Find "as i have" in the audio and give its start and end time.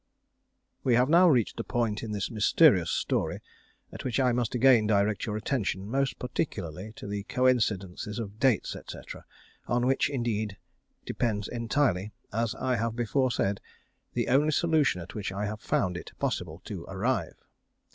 12.33-12.95